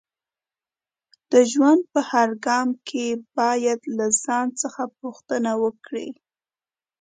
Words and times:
د 1.31 1.33
ژوند 1.51 1.81
په 1.93 1.99
هر 2.11 2.29
ګام 2.45 2.69
کې 2.87 3.05
باید 3.37 3.79
له 3.97 4.05
ځان 4.23 4.47
څخه 4.61 4.81
پوښتنه 4.99 5.51
وکړئ 5.63 6.09